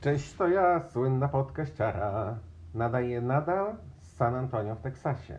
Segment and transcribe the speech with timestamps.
[0.00, 2.38] Cześć, to ja, słynna podkaściara.
[2.74, 5.38] Nadaję nadal z San Antonio w Teksasie.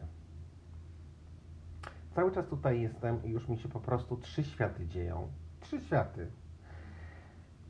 [2.15, 5.27] Cały czas tutaj jestem i już mi się po prostu trzy światy dzieją.
[5.59, 6.27] Trzy światy.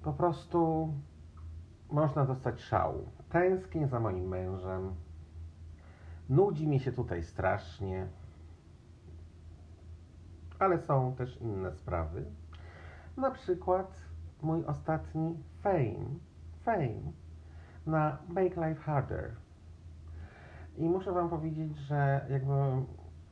[0.03, 0.93] Po prostu
[1.91, 3.11] można dostać szału.
[3.29, 4.95] Tęsknię za moim mężem.
[6.29, 8.07] Nudzi mi się tutaj strasznie.
[10.59, 12.25] Ale są też inne sprawy.
[13.17, 14.01] Na przykład
[14.41, 16.28] mój ostatni fame,
[16.69, 17.11] fame
[17.85, 19.31] na Make Life Harder.
[20.77, 22.53] I muszę Wam powiedzieć, że jakby,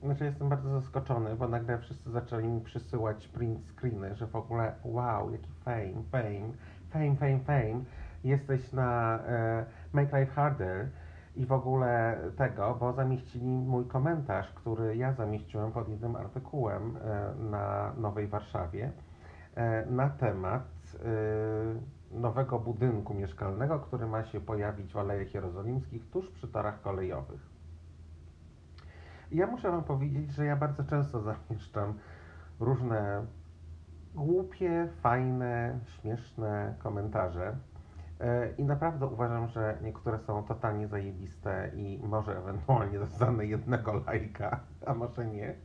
[0.03, 4.73] znaczy jestem bardzo zaskoczony, bo nagle wszyscy zaczęli mi przysyłać print screeny, że w ogóle
[4.84, 6.52] wow, jaki fame, fame,
[6.89, 7.84] fame, fame, fame,
[8.23, 10.89] jesteś na e, Make Life Harder
[11.35, 17.33] i w ogóle tego, bo zamieścili mój komentarz, który ja zamieściłem pod jednym artykułem e,
[17.52, 18.91] na Nowej Warszawie
[19.55, 20.63] e, na temat
[20.95, 27.41] e, nowego budynku mieszkalnego, który ma się pojawić w Alejach Jerozolimskich tuż przy torach kolejowych.
[29.31, 31.94] Ja muszę Wam powiedzieć, że ja bardzo często zamieszczam
[32.59, 33.25] różne
[34.16, 37.58] głupie, fajne, śmieszne komentarze.
[38.19, 44.59] E, I naprawdę uważam, że niektóre są totalnie zajebiste i może ewentualnie dostanę jednego lajka,
[44.85, 45.55] a może nie.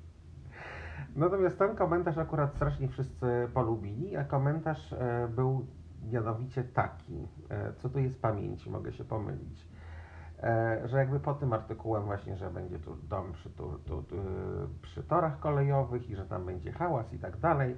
[1.16, 5.66] Natomiast ten komentarz akurat strasznie wszyscy polubili, a komentarz e, był
[6.02, 9.68] mianowicie taki, e, co tu jest pamięci, mogę się pomylić,
[10.42, 14.16] e, że jakby po tym artykułem właśnie, że będzie tu dom przy, tu, tu, tu,
[14.82, 17.76] przy torach kolejowych i że tam będzie hałas i tak dalej,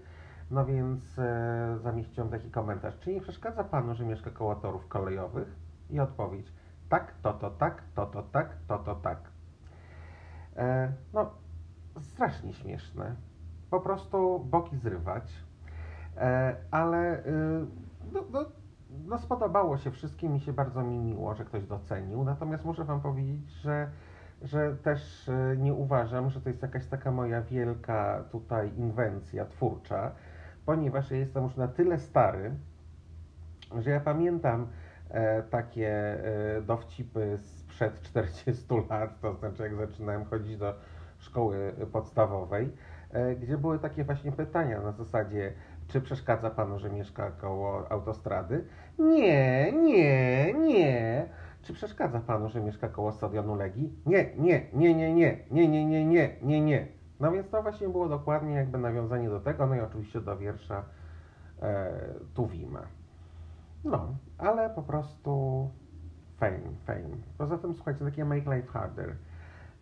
[0.51, 2.99] no więc e, zamieściłem taki komentarz.
[2.99, 5.57] Czy nie przeszkadza Panu, że mieszka koło torów kolejowych?
[5.91, 6.53] I odpowiedź,
[6.89, 9.19] tak, to, to, tak, to, to, tak, to, to, tak.
[10.57, 11.31] E, no,
[12.01, 13.15] strasznie śmieszne.
[13.71, 15.45] Po prostu boki zrywać.
[16.71, 17.67] Ale y,
[18.15, 18.45] no, no,
[19.07, 22.25] no spodobało się wszystkim, mi się bardzo mi miło, że ktoś docenił.
[22.25, 23.91] Natomiast muszę Wam powiedzieć, że,
[24.43, 30.13] że też y, nie uważam, że to jest jakaś taka moja wielka tutaj inwencja twórcza,
[30.67, 32.55] ponieważ ja jestem już na tyle stary,
[33.79, 34.67] że ja pamiętam
[35.11, 40.75] e, takie e, dowcipy sprzed 40 lat, to znaczy jak zaczynałem chodzić do
[41.19, 42.73] szkoły podstawowej,
[43.11, 45.53] e, gdzie były takie właśnie pytania na zasadzie,
[45.95, 48.65] czy przeszkadza panu, że mieszka koło autostrady?
[48.99, 51.29] Nie, nie, nie.
[51.63, 53.93] Czy przeszkadza panu, że mieszka koło stadionu Legii?
[54.07, 56.89] Nie, nie, nie, nie, nie, nie, nie, nie, nie, nie, nie.
[57.21, 60.85] No więc to właśnie było dokładnie jakby nawiązanie do tego, no i oczywiście do wiersza
[61.63, 61.93] e,
[62.35, 62.83] Tuwima.
[63.85, 65.71] No, ale po prostu
[66.37, 67.17] fame, fame.
[67.39, 69.17] Poza tym słuchajcie, takie make life harder.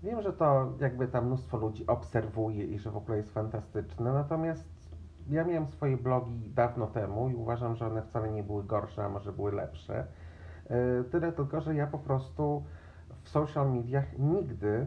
[0.02, 4.81] Wiem, że to jakby tam mnóstwo ludzi obserwuje i że w ogóle jest fantastyczne, natomiast
[5.30, 9.08] ja miałem swoje blogi dawno temu i uważam, że one wcale nie były gorsze, a
[9.08, 10.06] może były lepsze.
[10.70, 12.62] Yy, Tyle tylko, że ja po prostu
[13.22, 14.86] w social mediach nigdy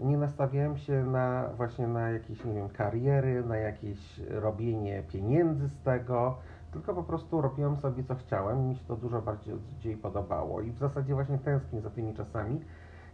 [0.00, 5.82] nie nastawiałem się na właśnie na jakieś, nie wiem, kariery, na jakieś robienie pieniędzy z
[5.82, 6.38] tego,
[6.72, 10.60] tylko po prostu robiłem sobie co chciałem i mi się to dużo bardziej podobało.
[10.60, 12.60] I w zasadzie właśnie tęsknię za tymi czasami,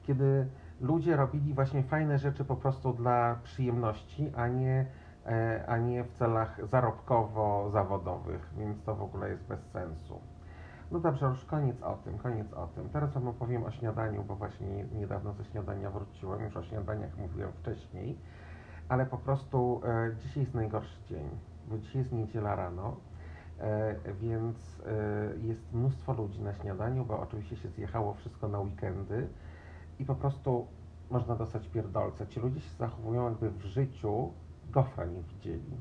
[0.03, 0.47] kiedy
[0.81, 4.87] ludzie robili właśnie fajne rzeczy po prostu dla przyjemności, a nie, e,
[5.67, 10.21] a nie w celach zarobkowo-zawodowych, więc to w ogóle jest bez sensu.
[10.91, 12.89] No dobrze, już koniec o tym, koniec o tym.
[12.89, 17.53] Teraz Wam opowiem o śniadaniu, bo właśnie niedawno ze śniadania wróciłem, już o śniadaniach mówiłem
[17.53, 18.19] wcześniej,
[18.89, 21.29] ale po prostu e, dzisiaj jest najgorszy dzień,
[21.69, 22.97] bo dzisiaj jest niedziela rano,
[23.61, 29.29] e, więc e, jest mnóstwo ludzi na śniadaniu, bo oczywiście się zjechało wszystko na weekendy
[29.99, 30.67] i po prostu
[31.11, 32.27] można dostać pierdolce.
[32.27, 34.33] Ci ludzie się zachowują jakby w życiu
[34.75, 35.77] gofra nie widzieli.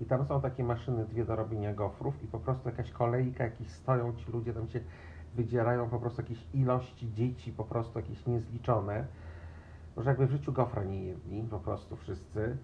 [0.00, 3.68] I tam są takie maszyny dwie do robienia gofrów i po prostu jakaś kolejka, jakieś
[3.70, 4.80] stoją ci ludzie, tam się
[5.34, 9.06] wydzierają po prostu jakieś ilości dzieci, po prostu jakieś niezliczone,
[9.96, 12.56] że jakby w życiu gofra nie jedli, po prostu wszyscy.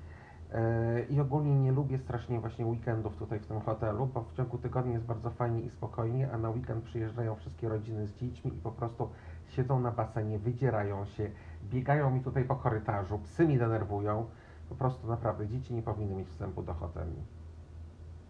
[0.52, 4.58] Yy, I ogólnie nie lubię strasznie właśnie weekendów tutaj w tym hotelu, bo w ciągu
[4.58, 8.60] tygodnia jest bardzo fajnie i spokojnie, a na weekend przyjeżdżają wszystkie rodziny z dziećmi i
[8.60, 9.08] po prostu
[9.48, 11.30] siedzą na basenie, wydzierają się,
[11.64, 14.26] biegają mi tutaj po korytarzu, psy mi denerwują.
[14.68, 17.16] Po prostu naprawdę dzieci nie powinny mieć wstępu do hoteli.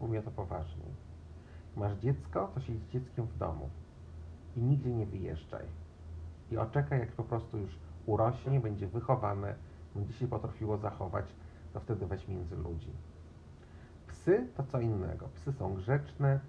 [0.01, 0.85] Mówię to poważnie.
[1.77, 3.69] Masz dziecko, to siedź dzieckiem w domu
[4.57, 5.65] i nigdzie nie wyjeżdżaj.
[6.51, 9.55] I oczekaj, jak po prostu już urośnie, będzie wychowane,
[9.95, 11.27] będzie się potrafiło zachować,
[11.73, 12.93] to wtedy weź między ludzi.
[14.07, 15.29] Psy to co innego.
[15.35, 16.41] Psy są grzeczne,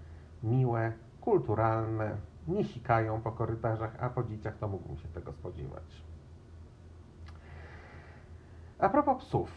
[0.43, 6.03] miłe, kulturalne, nie sikają po korytarzach, a po dzieciach to mógłbym się tego spodziewać.
[8.79, 9.51] A propos psów,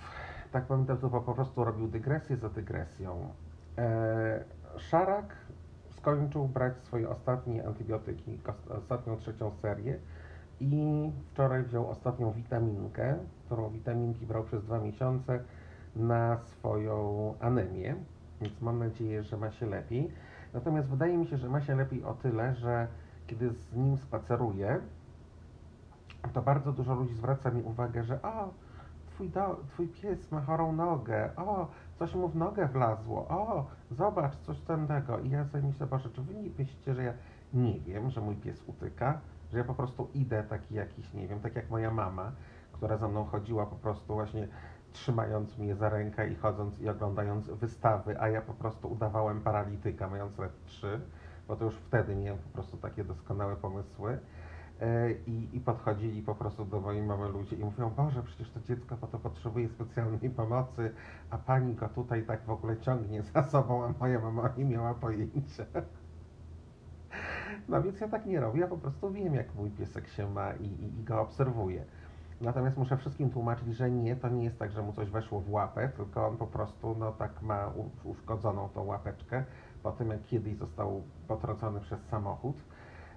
[0.53, 3.29] tak będę tu po prostu robił dygresję za dygresją.
[3.79, 4.45] E,
[4.77, 5.37] Szarak
[5.91, 9.99] skończył brać swoje ostatnie antybiotyki, os- ostatnią trzecią serię
[10.61, 13.15] i wczoraj wziął ostatnią witaminkę,
[13.47, 15.41] którą witaminki brał przez dwa miesiące
[15.97, 17.95] na swoją anemię,
[18.41, 20.11] więc mam nadzieję, że ma się lepiej.
[20.55, 22.87] Natomiast wydaje mi się, że ma się lepiej o tyle, że
[23.27, 24.81] kiedy z nim spaceruję,
[26.33, 28.55] to bardzo dużo ludzi zwraca mi uwagę, że o,
[29.15, 31.69] twój, do, twój pies ma chorą nogę, o,
[31.99, 35.19] coś mu w nogę wlazło, o, zobacz, coś tego.
[35.19, 37.13] I ja sobie myślę, Boże, czy wy nie myślicie, że ja
[37.55, 39.21] nie wiem, że mój pies utyka,
[39.53, 42.33] że ja po prostu idę taki jakiś, nie wiem, tak jak moja mama,
[42.73, 44.49] która za mną chodziła po prostu właśnie
[44.93, 50.09] trzymając mnie za rękę i chodząc i oglądając wystawy, a ja po prostu udawałem paralityka,
[50.09, 51.01] mając lat 3,
[51.49, 54.19] bo to już wtedy miałem po prostu takie doskonałe pomysły.
[54.83, 58.61] E, I, I podchodzili po prostu do mojej mamy ludzie i mówią, Boże, przecież to
[58.61, 60.95] dziecko po to potrzebuje specjalnej pomocy,
[61.31, 64.95] a pani go tutaj tak w ogóle ciągnie za sobą, a moja mama nie miała
[64.95, 65.65] pojęcia.
[67.69, 70.53] No więc ja tak nie robię, ja po prostu wiem, jak mój piesek się ma
[70.53, 71.85] i, i, i go obserwuję.
[72.41, 75.51] Natomiast muszę wszystkim tłumaczyć, że nie, to nie jest tak, że mu coś weszło w
[75.51, 77.73] łapę, tylko on po prostu no tak ma
[78.05, 79.45] uszkodzoną tą łapeczkę
[79.83, 82.57] po tym, jak kiedyś został potrącony przez samochód.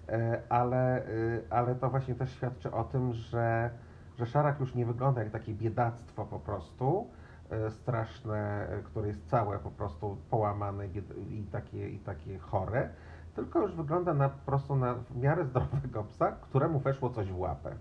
[0.10, 3.70] E, Ale, y, ale to właśnie też świadczy o tym, że,
[4.18, 7.08] że szarak już nie wygląda jak takie biedactwo po prostu
[7.50, 10.88] e, straszne, e, które jest całe po prostu połamane
[11.30, 12.90] i takie, i takie chore,
[13.36, 17.40] tylko już wygląda na, po prostu na w miarę zdrowego psa, któremu weszło coś w
[17.40, 17.76] łapę.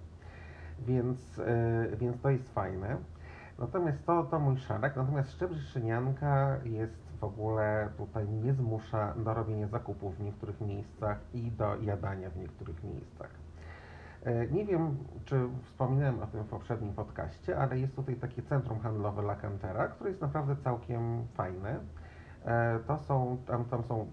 [0.79, 2.97] Więc, e, więc to jest fajne.
[3.59, 4.97] Natomiast to, to mój szarak.
[4.97, 11.51] Natomiast szczebrzyszynianka jest w ogóle tutaj nie zmusza do robienia zakupów w niektórych miejscach i
[11.51, 13.31] do jadania w niektórych miejscach.
[14.25, 18.81] E, Nie wiem, czy wspominałem o tym w poprzednim podcaście, ale jest tutaj takie centrum
[18.81, 21.79] handlowe La Cantera, które jest naprawdę całkiem fajne.
[22.45, 24.07] E, To są, tam, tam są e,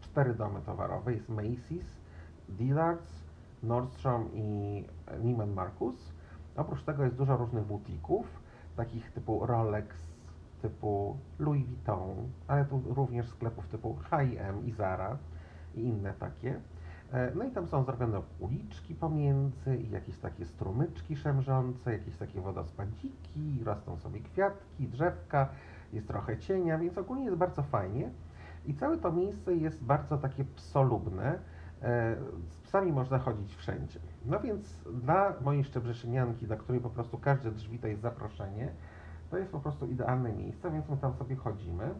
[0.00, 1.12] cztery domy towarowe.
[1.14, 1.86] Jest Macy's,
[2.58, 3.24] Dillard's,
[3.62, 4.84] Nordstrom i
[5.22, 6.12] Neiman Marcus.
[6.56, 8.26] Oprócz tego jest dużo różnych butików,
[8.76, 10.07] takich typu Rolex,
[10.62, 15.16] typu Louis Vuitton, ale tu również sklepów typu H&M i Zara
[15.74, 16.60] i inne takie.
[17.12, 22.40] E, No i tam są zrobione uliczki pomiędzy i jakieś takie strumyczki szemrzące, jakieś takie
[22.40, 25.48] wodospadziki, rosną sobie kwiatki, drzewka,
[25.92, 28.10] jest trochę cienia, więc ogólnie jest bardzo fajnie.
[28.66, 31.38] I całe to miejsce jest bardzo takie psolubne.
[31.82, 32.16] E,
[32.48, 34.00] Z psami można chodzić wszędzie.
[34.26, 38.68] No więc dla mojej szczebrzeszynianki, dla której po prostu każde drzwi to jest zaproszenie,
[39.30, 41.94] to jest po prostu idealne miejsce, więc my tam sobie chodzimy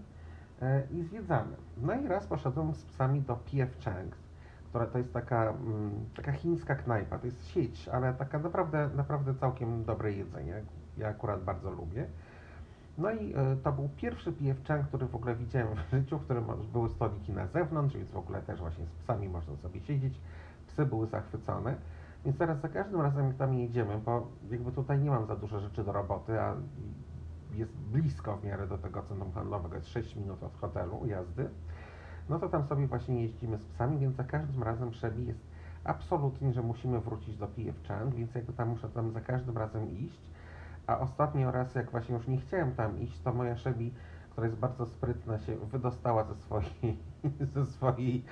[0.62, 1.56] e, i zwiedzamy.
[1.76, 3.78] No i raz poszedłem z psami do P.F.
[3.80, 4.16] Chang's,
[4.68, 9.34] która to jest taka, mm, taka chińska knajpa, to jest sieć, ale taka naprawdę, naprawdę
[9.34, 10.62] całkiem dobre jedzenie.
[10.98, 12.06] Ja akurat bardzo lubię.
[12.98, 14.64] No i e, to był pierwszy P.F.
[14.64, 18.16] Chang, który w ogóle widziałem w życiu, w którym były stoliki na zewnątrz, więc w
[18.16, 20.20] ogóle też właśnie z psami można sobie siedzieć.
[20.66, 21.74] Psy były zachwycone.
[22.24, 25.60] Więc teraz za każdym razem, jak tam jedziemy, bo jakby tutaj nie mam za dużo
[25.60, 26.54] rzeczy do roboty, a
[27.54, 31.50] jest blisko w miarę do tego centrum handlowego, jest 6 minut od hotelu jazdy,
[32.28, 35.40] no to tam sobie właśnie jeździmy z psami, więc za każdym razem Shelby jest
[35.84, 37.48] absolutnie, że musimy wrócić do.
[37.88, 40.20] Chang, więc jakby tam muszę tam za każdym razem iść.
[40.86, 43.90] A ostatnio raz, jak właśnie już nie chciałem tam iść, to moja Shelby,
[44.30, 46.98] która jest bardzo sprytna, się wydostała ze swojej,
[47.54, 48.24] ze swojej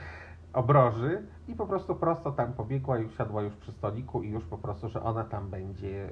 [0.52, 4.58] obroży i po prostu prosto tam pobiegła i usiadła już przy stoliku i już po
[4.58, 6.10] prostu, że ona tam będzie,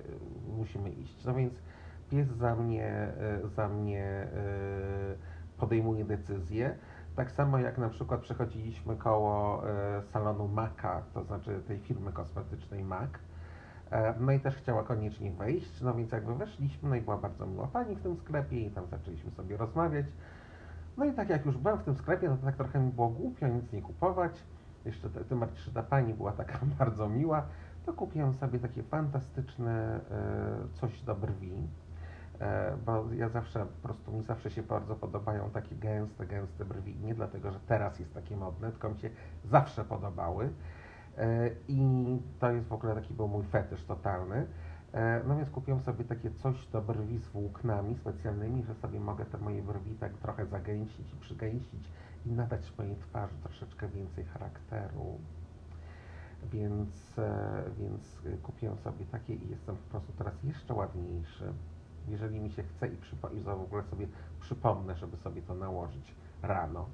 [0.56, 1.24] musimy iść.
[1.24, 1.54] No więc
[2.10, 3.08] pies za mnie,
[3.44, 4.26] y, za mnie
[5.14, 6.74] y, podejmuje decyzję.
[7.16, 9.62] Tak samo jak na przykład przechodziliśmy koło
[9.98, 13.10] y, salonu Maca, to znaczy tej firmy kosmetycznej MAC.
[13.90, 17.46] E, No i też chciała koniecznie wejść, no więc jakby weszliśmy, no i była bardzo
[17.46, 20.06] miła pani w tym sklepie i tam zaczęliśmy sobie rozmawiać.
[20.96, 23.08] No i tak jak już byłem w tym sklepie, no to tak trochę mi było
[23.08, 24.32] głupio nic nie kupować.
[24.84, 27.46] Jeszcze tym bardziej, że ta pani była taka bardzo miła,
[27.86, 31.52] to kupiłem sobie takie fantastyczne e, coś do brwi.
[32.44, 36.96] E, bo ja zawsze, po prostu mi zawsze się bardzo podobają takie gęste, gęste brwi.
[36.96, 39.10] Nie dlatego, że teraz jest takie modne, tylko mi się
[39.44, 40.50] zawsze podobały.
[41.18, 41.82] E, I
[42.38, 44.46] to jest w ogóle taki był mój fetysz totalny.
[44.92, 49.24] E, No więc kupiłem sobie takie coś do brwi z włóknami specjalnymi, że sobie mogę
[49.24, 51.90] te moje brwi tak trochę zagęścić i przygęścić
[52.26, 55.18] i nadać mojej twarzy troszeczkę więcej charakteru.
[56.52, 57.16] Więc,
[57.78, 61.52] więc kupiłem sobie takie i jestem po prostu teraz jeszcze ładniejszy.
[62.08, 64.06] Jeżeli mi się chce i, przypo- i w ogóle sobie
[64.40, 66.86] przypomnę, żeby sobie to nałożyć rano.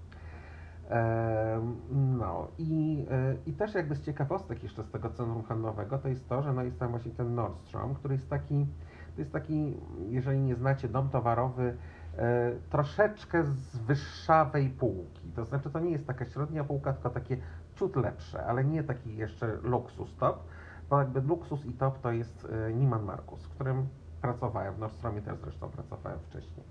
[1.91, 6.29] No i, e, i też jakby z ciekawostek jeszcze z tego centrum handlowego, to jest
[6.29, 8.67] to, że no jest tam właśnie ten Nordstrom, który jest taki,
[9.15, 9.77] to jest taki,
[10.09, 11.77] jeżeli nie znacie, dom towarowy
[12.17, 15.33] e, troszeczkę z wyższawej półki.
[15.37, 17.37] To znaczy, to nie jest taka średnia półka, tylko takie
[17.75, 20.45] ciut lepsze, ale nie taki jeszcze luksus top,
[20.91, 23.89] bo jakby luksus i top to jest e, Niemann Marcus, w którym
[24.21, 26.67] pracowałem, w Nordstromie też zresztą pracowałem wcześniej.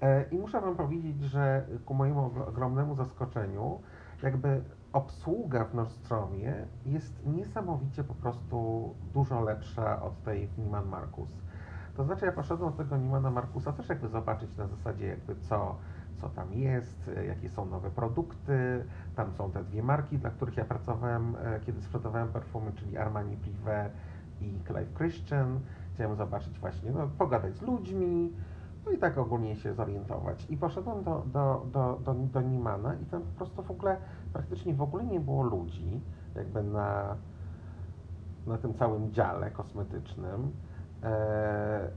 [0.00, 3.80] E, I muszę Wam powiedzieć, że ku mojemu ogromnemu zaskoczeniu,
[4.22, 4.62] jakby
[4.92, 6.54] obsługa w Nordstromie
[6.86, 11.42] jest niesamowicie po prostu dużo lepsza od tej w Niemann Marcus.
[11.96, 15.76] To znaczy ja poszedłem do tego Niemana Markusa też jakby zobaczyć na zasadzie jakby co,
[16.16, 18.84] co tam jest, jakie są nowe produkty.
[19.16, 23.36] Tam są te dwie marki, dla których ja pracowałem, e, kiedy sprzedawałem perfumy, czyli Armani
[23.36, 23.90] Privé
[24.42, 25.60] i Clive Christian.
[25.94, 28.32] Chciałem zobaczyć właśnie, no, pogadać z ludźmi,
[28.86, 30.46] no i tak ogólnie się zorientować.
[30.50, 33.96] I poszedłem do, do, do, do, do Nimana i tam po prostu w ogóle,
[34.32, 36.00] praktycznie w ogóle nie było ludzi,
[36.36, 37.16] jakby na,
[38.46, 40.50] na tym całym dziale kosmetycznym.
[41.02, 41.90] Eee,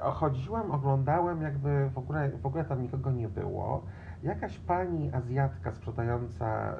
[0.00, 3.82] chodziłem, oglądałem, jakby w ogóle, w ogóle tam nikogo nie było.
[4.22, 6.76] Jakaś pani Azjatka sprzedająca y,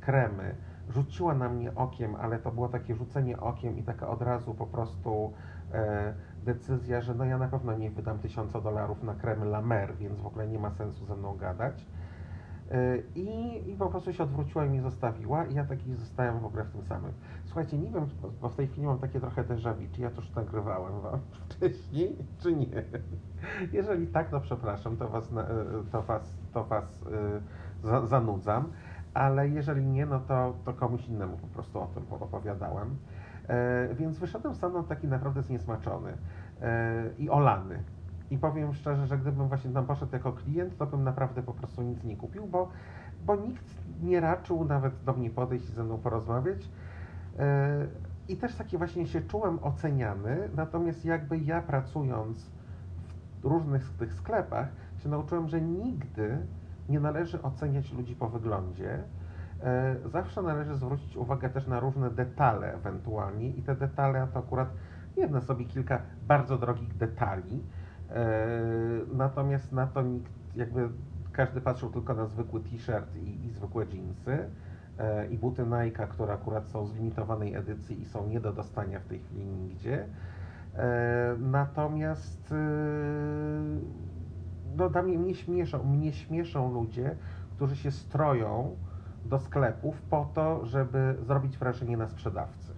[0.00, 0.54] kremy
[0.88, 4.66] rzuciła na mnie okiem, ale to było takie rzucenie okiem i taka od razu po
[4.66, 5.32] prostu
[5.72, 9.96] e, decyzja, że no ja na pewno nie wydam tysiąca dolarów na kremy La Mer,
[9.96, 11.86] więc w ogóle nie ma sensu ze mną gadać.
[12.72, 16.44] Y, I, I po prostu się odwróciła i mnie zostawiła i ja taki zostałem w
[16.44, 17.12] ogóle w tym samym.
[17.44, 18.06] Słuchajcie, nie wiem,
[18.40, 21.20] bo w tej chwili mam takie trochę déjà vu, czy ja to już nagrywałem wam
[21.48, 22.66] wcześniej, czy nie.
[23.72, 25.32] Jeżeli tak, to przepraszam, to was,
[25.92, 28.72] to was, to was y, zanudzam,
[29.14, 32.96] ale jeżeli nie, no to, to komuś innemu po prostu o tym opowiadałem.
[33.94, 36.12] Więc wyszedłem stamtąd taki naprawdę zniesmaczony
[37.18, 37.82] i olany.
[38.30, 41.82] I powiem szczerze, że gdybym właśnie tam poszedł jako klient, to bym naprawdę po prostu
[41.82, 42.68] nic nie kupił, bo,
[43.26, 43.64] bo nikt
[44.02, 46.68] nie raczył nawet do mnie podejść i ze mną porozmawiać.
[47.38, 47.86] E,
[48.28, 52.50] I też takie właśnie się czułem oceniany, natomiast jakby ja pracując
[53.42, 56.38] w różnych tych sklepach, się nauczyłem, że nigdy
[56.88, 58.98] nie należy oceniać ludzi po wyglądzie.
[59.62, 64.68] E, zawsze należy zwrócić uwagę też na różne detale ewentualnie i te detale to akurat
[65.16, 67.62] jedne sobie kilka bardzo drogich detali,
[68.12, 68.36] E,
[69.12, 70.88] natomiast na to nikt, jakby
[71.32, 74.48] każdy patrzył tylko na zwykły t-shirt i, i zwykłe jeansy
[74.98, 79.00] e, i buty Nike, które akurat są z limitowanej edycji i są nie do dostania
[79.00, 80.06] w tej chwili nigdzie.
[81.38, 82.54] Natomiast
[84.76, 87.16] no, dla mnie, mnie, śmieszą, mnie śmieszą ludzie,
[87.56, 88.76] którzy się stroją
[89.24, 92.72] do sklepów po to, żeby zrobić wrażenie na sprzedawcy.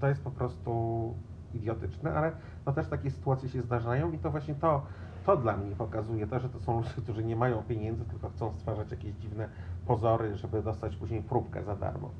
[0.00, 1.14] To jest po prostu
[1.54, 2.32] idiotyczne, ale
[2.66, 4.82] no też takie sytuacje się zdarzają i to właśnie to,
[5.26, 8.52] to dla mnie pokazuje to, że to są ludzie, którzy nie mają pieniędzy, tylko chcą
[8.52, 9.48] stwarzać jakieś dziwne
[9.86, 12.10] pozory, żeby dostać później próbkę za darmo.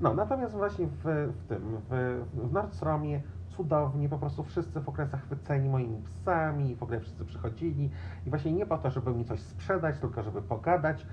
[0.00, 1.04] No, natomiast właśnie w,
[1.38, 3.20] w tym, w, w Nordstromie
[3.56, 7.90] cudownie, po prostu wszyscy w ogóle zachwyceni moimi psami, w ogóle wszyscy przychodzili
[8.26, 11.06] i właśnie nie po to, żeby mi coś sprzedać, tylko żeby pogadać,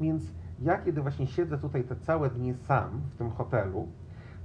[0.00, 0.22] więc
[0.60, 3.88] ja kiedy właśnie siedzę tutaj te całe dnie sam w tym hotelu,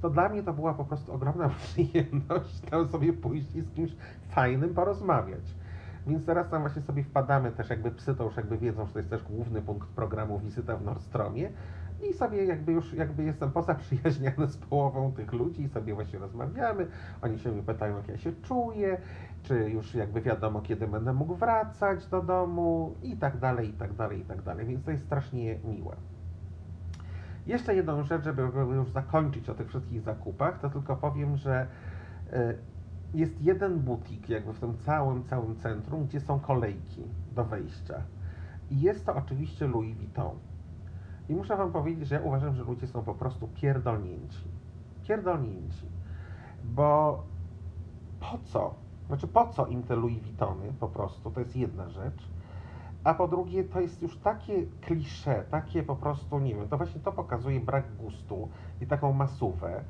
[0.02, 3.96] to dla mnie to była po prostu ogromna przyjemność tam sobie pójść i z kimś
[4.30, 5.56] fajnym porozmawiać.
[6.08, 9.00] Więc teraz tam właśnie sobie wpadamy też jakby psy to już jakby wiedzą, że to
[9.00, 11.50] jest też główny punkt programu wizyta w Nordstromie
[12.04, 16.88] i sobie jakby już jakby jestem pozaprzyjaźniony z połową tych ludzi i sobie właśnie rozmawiamy.
[17.22, 18.98] Oni się mnie pytają, jak ja się czuję,
[19.44, 23.94] czy już jakby wiadomo, kiedy będę mógł wracać do domu i tak dalej, i tak
[23.94, 24.66] dalej, i tak dalej.
[24.66, 25.96] Więc to jest strasznie miłe.
[27.48, 28.42] Jeszcze jedną rzecz, żeby
[28.76, 31.68] już zakończyć o tych wszystkich zakupach, to tylko powiem, że
[32.34, 32.54] e,
[33.14, 37.04] jest jeden butik jakby w tym całym, całym centrum, gdzie są kolejki
[37.36, 38.02] do wejścia.
[38.70, 40.36] I jest to oczywiście Louis Vuitton.
[41.30, 44.44] I muszę Wam powiedzieć, że ja uważam, że ludzie są po prostu pierdolnięci.
[45.08, 45.86] Pierdolnięci.
[46.64, 47.24] Bo
[48.20, 48.74] po co?
[49.08, 51.32] Znaczy po co im te Louis Vuittony po prostu?
[51.32, 52.30] To jest jedna rzecz
[53.06, 57.02] a po drugie to jest już takie klisze, takie po prostu, nie wiem, to właśnie
[57.02, 58.50] to pokazuje brak gustu
[58.82, 59.84] i taką masówę.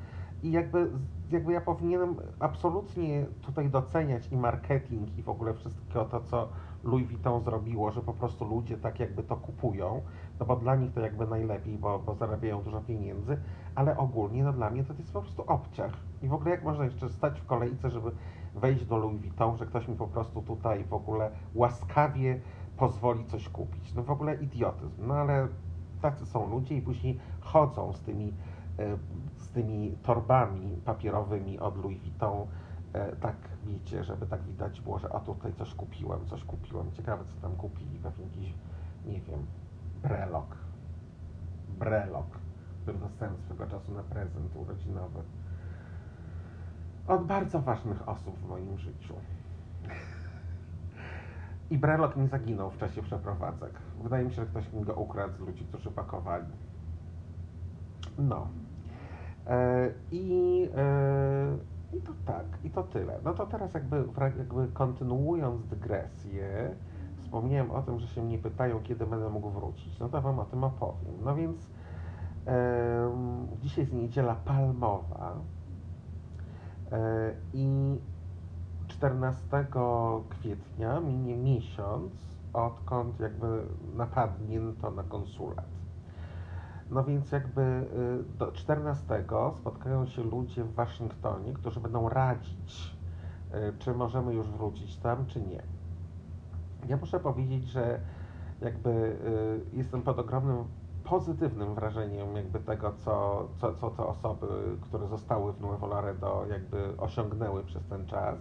[0.44, 0.90] I jakby,
[1.32, 6.50] jakby ja powinienem absolutnie tutaj doceniać i marketing i w ogóle wszystko to, co
[6.86, 10.02] Louis Vuitton zrobiło, że po prostu ludzie tak jakby to kupują,
[10.40, 13.38] no bo dla nich to jakby najlepiej, bo, bo zarabiają dużo pieniędzy,
[13.76, 15.94] ale ogólnie no dla mnie to jest po prostu obciach.
[16.22, 18.12] I w ogóle jak można jeszcze stać w kolejce, żeby
[18.56, 22.40] wejść do Louis Vuitton, że ktoś mi po prostu tutaj w ogóle łaskawie
[22.78, 23.94] pozwoli coś kupić.
[23.94, 25.08] No w ogóle idiotyzm.
[25.08, 25.48] No ale
[26.02, 28.34] tacy są ludzie i później chodzą z tymi,
[28.80, 28.98] e,
[29.36, 32.48] z tymi torbami papierowymi od Louis Vuitton,
[33.22, 33.36] tak
[33.66, 36.92] wiecie, żeby tak widać było, że a tutaj coś kupiłem, coś kupiłem.
[36.92, 38.00] Ciekawe, co tam kupili.
[38.00, 38.54] Pewnie jakiś,
[39.06, 39.46] nie wiem,
[40.04, 40.56] brelok.
[41.80, 42.28] Brelok,
[42.82, 45.20] który dostałem swego czasu na prezent urodzinowy.
[47.08, 49.14] Od bardzo ważnych osób w moim życiu.
[51.70, 53.72] I brelok nie zaginął w czasie przeprowadzek.
[54.04, 56.46] Wydaje mi się, że ktoś mi go ukradł z ludzi, którzy pakowali.
[58.18, 58.48] No.
[59.48, 61.35] E, I, e, i
[62.76, 63.20] to tyle.
[63.24, 64.06] No to teraz jakby,
[64.38, 66.76] jakby kontynuując dygresję,
[67.18, 70.00] wspomniałem o tym, że się mnie pytają, kiedy będę mógł wrócić.
[70.00, 71.14] No to Wam o tym opowiem.
[71.24, 71.70] No więc
[73.62, 75.36] dzisiaj jest niedziela palmowa
[76.92, 77.98] e, i
[78.88, 79.42] 14
[80.30, 82.12] kwietnia minie miesiąc,
[82.54, 83.62] odkąd jakby
[83.96, 85.66] napadnięto na konsulat.
[86.90, 89.24] No więc jakby y, do 14
[89.60, 92.96] spotkają się ludzie w Waszyngtonie, którzy będą radzić,
[93.54, 95.64] y, czy możemy już wrócić tam, czy nie.
[96.88, 98.00] Ja muszę powiedzieć, że
[98.62, 100.64] jakby y, jestem pod ogromnym
[101.04, 104.48] pozytywnym wrażeniem jakby tego, co, co, co te osoby,
[104.82, 108.40] które zostały w Nuevo Laredo jakby osiągnęły przez ten czas.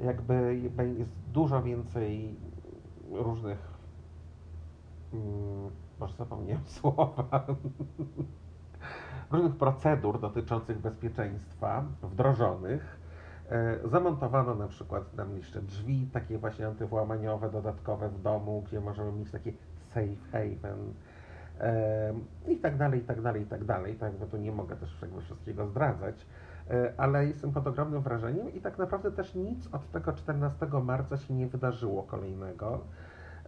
[0.00, 0.60] Jakby
[0.98, 2.36] jest dużo więcej
[3.10, 3.58] różnych
[5.12, 7.46] mm, może zapomniałem słowa,
[9.30, 12.98] różnych procedur dotyczących bezpieczeństwa wdrożonych.
[13.50, 19.12] E, zamontowano na przykład nam jeszcze drzwi takie właśnie antywłamaniowe, dodatkowe w domu, gdzie możemy
[19.12, 19.52] mieć takie
[19.94, 20.94] safe haven
[21.60, 22.14] e,
[22.48, 23.94] i tak dalej, i tak dalej, i tak dalej.
[23.94, 26.26] Tak jakby tu nie mogę też wszystkiego zdradzać,
[26.70, 31.16] e, ale jestem pod ogromnym wrażeniem i tak naprawdę też nic od tego 14 marca
[31.16, 32.80] się nie wydarzyło kolejnego.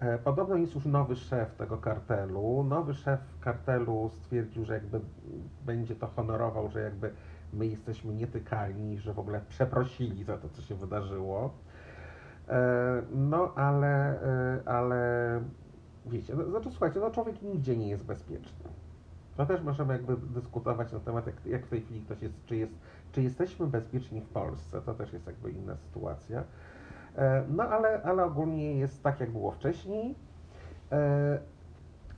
[0.00, 2.64] E, podobno jest już nowy szef tego kartelu.
[2.64, 5.00] Nowy szef kartelu stwierdził, że jakby
[5.66, 7.12] będzie to honorował, że jakby
[7.52, 11.50] my jesteśmy nietykalni, że w ogóle przeprosili za to, co się wydarzyło.
[12.48, 15.40] E, no ale, e, ale
[16.06, 18.70] wiecie, no, znaczy słuchajcie, no człowiek nigdzie nie jest bezpieczny.
[19.36, 22.56] To też możemy jakby dyskutować na temat, jak, jak w tej chwili ktoś jest czy,
[22.56, 22.72] jest,
[23.12, 24.82] czy jesteśmy bezpieczni w Polsce.
[24.82, 26.44] To też jest jakby inna sytuacja.
[27.16, 30.14] E, no ale, ale ogólnie jest tak, jak było wcześniej.
[30.92, 31.38] E,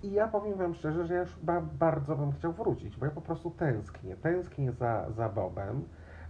[0.03, 1.39] I ja powiem Wam szczerze, że ja już
[1.79, 4.17] bardzo bym chciał wrócić, bo ja po prostu tęsknię.
[4.17, 5.85] Tęsknię za, za Bobem,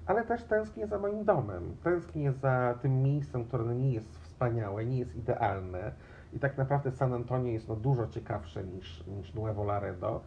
[0.07, 1.77] ale też tęsknię za moim domem.
[1.85, 5.93] Tęsknię za tym miejscem, które nie jest wspaniałe, nie jest idealne.
[6.33, 10.21] I tak naprawdę San Antonio jest no dużo ciekawsze niż, niż Nuevo Laredo.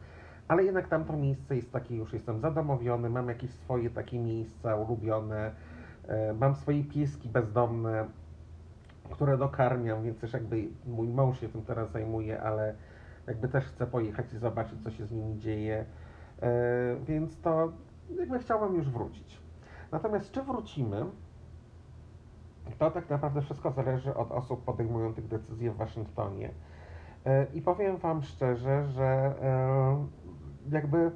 [0.48, 5.52] Ale jednak tamto miejsce jest takie, już jestem zadomowiony, mam jakieś swoje takie miejsca ulubione,
[6.08, 8.06] e, mam swoje pieski bezdomne,
[9.10, 12.76] które dokarmiam, więc też jakby mój mąż się tym teraz zajmuje, ale
[13.28, 15.86] jakby też chcę pojechać i zobaczyć, co się z nimi dzieje,
[16.42, 16.50] e,
[17.08, 17.72] więc to
[18.20, 19.40] jakby chciałbym już wrócić.
[19.92, 21.06] Natomiast czy wrócimy,
[22.80, 26.50] to tak naprawdę wszystko zależy od osób podejmujących decyzje w Waszyngtonie.
[27.26, 30.06] E, I powiem Wam szczerze, że e,
[30.72, 31.12] jakby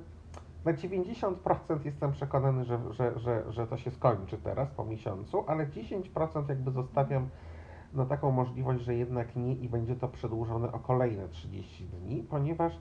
[0.66, 5.68] na 90% jestem przekonany, że, że, że, że to się skończy teraz po miesiącu, ale
[5.68, 7.30] 10% jakby zostawiam
[7.94, 12.80] na taką możliwość, że jednak nie i będzie to przedłużone o kolejne 30 dni, ponieważ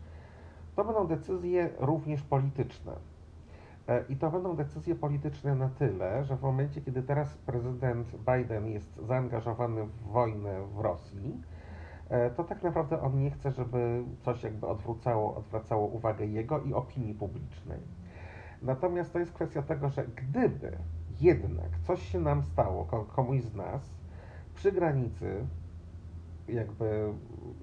[0.76, 2.92] to będą decyzje również polityczne.
[3.88, 8.66] E, I to będą decyzje polityczne na tyle, że w momencie, kiedy teraz prezydent Biden
[8.66, 11.42] jest zaangażowany w wojnę w Rosji,
[12.08, 16.74] e, to tak naprawdę on nie chce, żeby coś jakby odwracało, odwracało uwagę jego i
[16.74, 17.80] opinii publicznej.
[18.62, 20.78] Natomiast to jest kwestia tego, że gdyby
[21.20, 22.84] jednak coś się nam stało,
[23.16, 23.97] komuś z nas,
[24.58, 25.46] przy granicy
[26.48, 27.12] jakby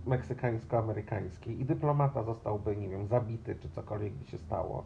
[0.06, 4.84] meksykańsko-amerykańskiej i dyplomata zostałby, nie wiem, zabity czy cokolwiek by się stało,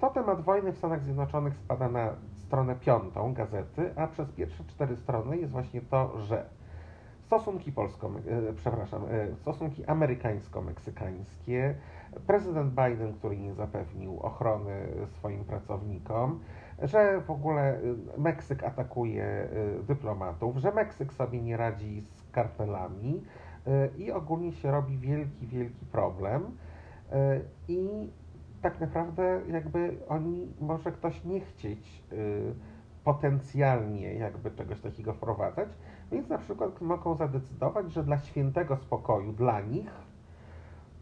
[0.00, 4.96] to temat wojny w Stanach Zjednoczonych spada na stronę piątą gazety, a przez pierwsze cztery
[4.96, 6.46] strony jest właśnie to, że
[7.26, 11.74] stosunki polsko, e, przepraszam, e, stosunki amerykańsko-meksykańskie,
[12.26, 16.40] prezydent Biden, który nie zapewnił ochrony swoim pracownikom,
[16.82, 19.48] że w ogóle y, Meksyk atakuje
[19.80, 23.22] y, dyplomatów, że Meksyk sobie nie radzi z kartelami
[23.66, 26.56] y, i ogólnie się robi wielki, wielki problem.
[27.68, 28.10] I
[28.62, 32.02] tak naprawdę jakby oni, może ktoś nie chcieć
[33.04, 35.68] potencjalnie jakby czegoś takiego wprowadzać,
[36.12, 39.90] więc na przykład mogą zadecydować, że dla świętego spokoju dla nich,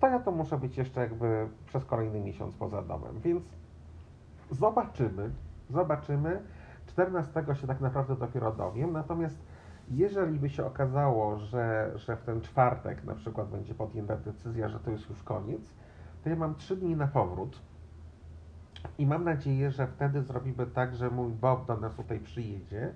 [0.00, 3.42] to ja to muszę być jeszcze jakby przez kolejny miesiąc poza domem, więc
[4.50, 5.30] zobaczymy,
[5.70, 6.42] Zobaczymy.
[6.86, 8.92] 14 się tak naprawdę dopiero dowiem.
[8.92, 9.38] Natomiast
[9.90, 14.80] jeżeli by się okazało, że, że w ten czwartek na przykład będzie podjęta decyzja, że
[14.80, 15.74] to jest już koniec,
[16.24, 17.62] to ja mam 3 dni na powrót.
[18.98, 22.92] I mam nadzieję, że wtedy zrobimy tak, że mój Bob do nas tutaj przyjedzie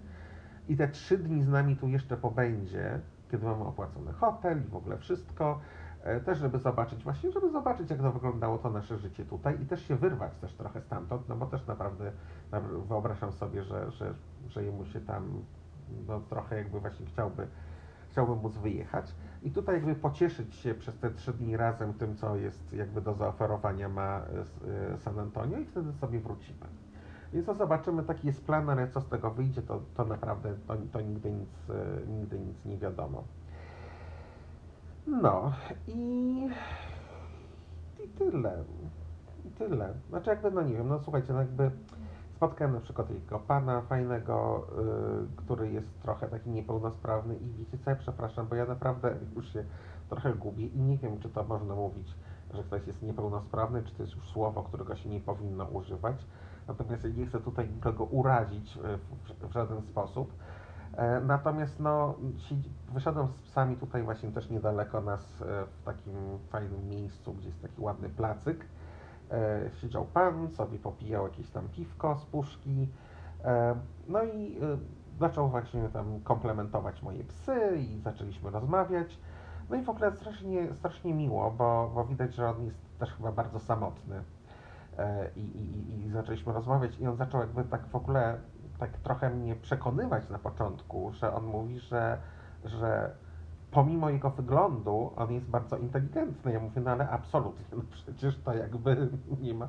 [0.68, 3.00] i te trzy dni z nami tu jeszcze pobędzie,
[3.30, 5.60] kiedy mamy opłacony hotel i w ogóle wszystko.
[6.08, 9.66] E, też żeby zobaczyć, właśnie żeby zobaczyć, jak to wyglądało to nasze życie tutaj i
[9.66, 12.12] też się wyrwać też trochę stamtąd, no bo też naprawdę
[12.88, 14.14] wyobrażam sobie, że, że,
[14.48, 15.42] że jemu się tam
[16.08, 17.46] no, trochę jakby właśnie chciałby,
[18.10, 22.36] chciałbym móc wyjechać i tutaj jakby pocieszyć się przez te trzy dni razem tym, co
[22.36, 26.66] jest jakby do zaoferowania ma e, e, San Antonio i wtedy sobie wrócimy.
[27.32, 30.76] Więc to zobaczymy, taki jest plan, ale co z tego wyjdzie, to, to naprawdę to,
[30.92, 31.50] to nigdy, nic,
[32.08, 33.24] nigdy nic nie wiadomo.
[35.08, 35.52] No
[35.86, 36.48] i,
[38.04, 38.64] i tyle.
[39.44, 39.94] I tyle.
[40.08, 41.70] Znaczy jakby, no nie wiem, no słuchajcie, no jakby
[42.36, 43.08] spotkałem na przykład
[43.46, 48.66] pana fajnego, yy, który jest trochę taki niepełnosprawny i wiecie co, ja przepraszam, bo ja
[48.66, 49.64] naprawdę już się
[50.08, 52.14] trochę gubię i nie wiem, czy to można mówić,
[52.54, 56.16] że ktoś jest niepełnosprawny, czy to jest już słowo, którego się nie powinno używać.
[56.68, 60.32] Natomiast ja nie chcę tutaj nikogo urazić y, w, w żaden sposób.
[60.96, 62.14] E, natomiast no,
[62.92, 66.14] wyszedłem z psami tutaj właśnie też niedaleko nas e, w takim
[66.48, 68.64] fajnym miejscu, gdzie jest taki ładny placyk.
[69.30, 72.88] E, siedział pan, sobie popijał jakieś tam piwko z puszki.
[74.08, 74.60] No i
[75.18, 79.18] zaczął właśnie tam komplementować moje psy i zaczęliśmy rozmawiać.
[79.70, 83.32] No i w ogóle strasznie, strasznie miło, bo, bo widać, że on jest też chyba
[83.32, 84.22] bardzo samotny.
[85.36, 88.38] I, i, I zaczęliśmy rozmawiać i on zaczął jakby tak w ogóle
[88.78, 92.18] tak trochę mnie przekonywać na początku, że on mówi, że,
[92.64, 93.10] że
[93.70, 96.52] pomimo jego wyglądu on jest bardzo inteligentny.
[96.52, 99.08] Ja mówię, no ale absolutnie, no przecież to jakby
[99.42, 99.68] nie ma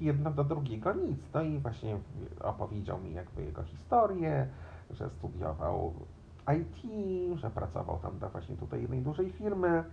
[0.00, 1.20] jedno do drugiego nic.
[1.34, 1.98] No i właśnie
[2.40, 4.46] opowiedział mi jakby jego historię,
[4.90, 5.94] że studiował
[6.58, 6.90] IT,
[7.38, 9.84] że pracował tam dla właśnie tutaj jednej dużej firmy.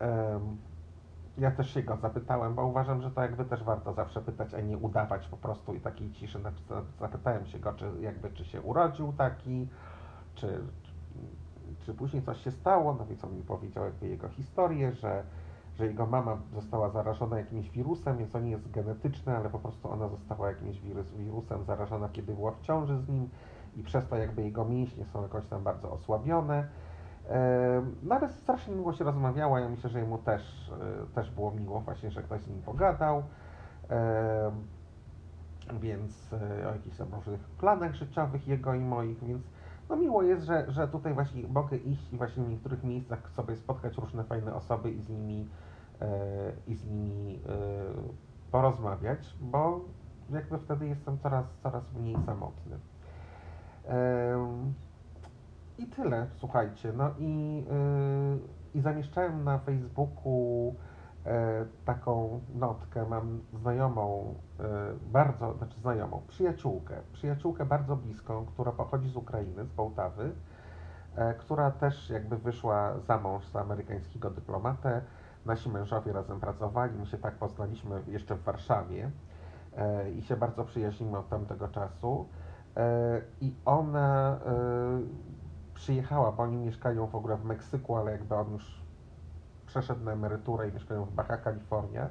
[0.00, 0.56] Um,
[1.38, 4.60] ja też się go zapytałem, bo uważam, że to jakby też warto zawsze pytać, a
[4.60, 6.38] nie udawać po prostu i takiej ciszy.
[7.00, 9.68] Zapytałem się go, czy jakby czy się urodził taki,
[10.34, 10.60] czy,
[11.80, 12.94] czy, później coś się stało.
[12.98, 15.22] No więc on mi powiedział jakby jego historię, że,
[15.74, 19.90] że jego mama została zarażona jakimś wirusem, więc to nie jest genetyczne, ale po prostu
[19.90, 23.28] ona została jakimś wirus, wirusem zarażona, kiedy była w ciąży z nim
[23.76, 26.68] i przez to jakby jego mięśnie są jakoś tam bardzo osłabione
[28.02, 31.80] no ale strasznie miło się rozmawiała, ja myślę, że jemu też, e, też było miło
[31.80, 33.22] właśnie, że ktoś z nim pogadał.
[35.80, 39.42] Więc e, o jakichś tam różnych planach życiowych jego i moich, więc
[39.88, 43.56] no miło jest, że, że tutaj właśnie mogę iść i właśnie w niektórych miejscach sobie
[43.56, 45.48] spotkać różne fajne osoby i z nimi,
[46.00, 46.08] e,
[46.66, 47.40] i z nimi
[48.50, 49.80] porozmawiać, bo
[50.30, 52.78] jakby wtedy jestem coraz, coraz mniej samotny.
[55.78, 56.92] I tyle, słuchajcie.
[56.92, 58.38] No i, yy,
[58.74, 60.74] i zamieszczałem na Facebooku
[61.24, 61.32] yy,
[61.84, 63.06] taką notkę.
[63.08, 64.64] Mam znajomą, yy,
[65.12, 70.32] bardzo, znaczy znajomą, przyjaciółkę, przyjaciółkę bardzo bliską, która pochodzi z Ukrainy, z Połtawy,
[71.16, 75.02] yy, która też jakby wyszła za mąż za amerykańskiego dyplomatę.
[75.46, 79.10] Nasi mężowie razem pracowali, my się tak poznaliśmy jeszcze w Warszawie
[80.16, 82.28] i się bardzo przyjaźnimy od tamtego czasu.
[83.40, 84.38] I ona
[85.82, 88.82] przyjechała, bo oni mieszkają w ogóle w Meksyku, ale jakby on już
[89.66, 92.08] przeszedł na emeryturę i mieszkają w Baja California.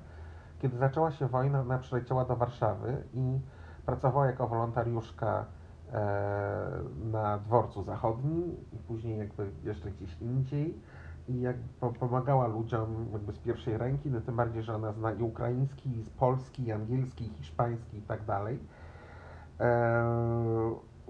[0.60, 3.40] Kiedy zaczęła się wojna, ona przyleciała do Warszawy i
[3.86, 5.46] pracowała jako wolontariuszka
[5.94, 6.70] e,
[7.12, 10.82] na dworcu zachodnim i później jakby jeszcze gdzieś indziej
[11.28, 11.56] i jak
[12.00, 16.04] pomagała ludziom jakby z pierwszej ręki, no tym bardziej, że ona zna i ukraiński, i
[16.20, 18.60] polski, i angielski, i hiszpański i tak dalej.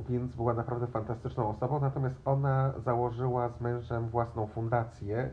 [0.10, 1.80] Więc była naprawdę fantastyczną osobą.
[1.80, 5.30] Natomiast ona założyła z mężem własną fundację,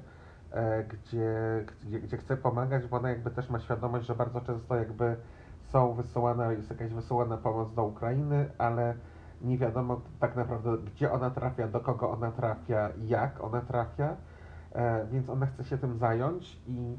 [0.50, 4.76] e, gdzie, gdzie, gdzie chce pomagać, bo ona jakby też ma świadomość, że bardzo często
[4.76, 5.16] jakby
[5.68, 8.94] są wysyłane, jest jakaś wysyłana pomoc do Ukrainy, ale
[9.42, 14.16] nie wiadomo tak naprawdę, gdzie ona trafia, do kogo ona trafia, jak ona trafia,
[14.72, 16.98] e, więc ona chce się tym zająć i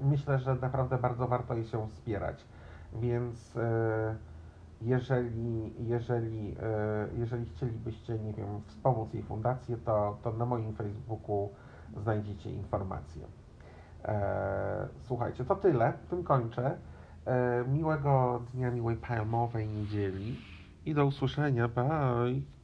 [0.00, 2.44] myślę, że naprawdę bardzo warto jej się wspierać.
[2.92, 4.16] Więc e,
[4.82, 11.50] jeżeli, jeżeli, e, jeżeli chcielibyście, nie wiem, wspomóc jej fundację, to, to na moim Facebooku
[11.96, 13.22] znajdziecie informacje.
[15.02, 16.76] Słuchajcie, to tyle, tym kończę.
[17.26, 20.36] E, miłego dnia, miłej palmowej niedzieli
[20.84, 21.68] i do usłyszenia.
[21.68, 22.55] Bye!